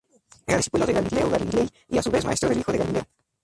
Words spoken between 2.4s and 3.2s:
del hijo de Galileo.